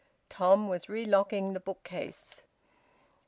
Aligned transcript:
Tom 0.29 0.67
was 0.67 0.87
relocking 0.87 1.53
the 1.53 1.59
bookcase. 1.59 2.41